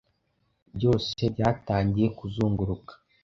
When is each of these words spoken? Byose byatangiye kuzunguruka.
Byose 0.75 1.21
byatangiye 1.33 2.07
kuzunguruka. 2.17 2.93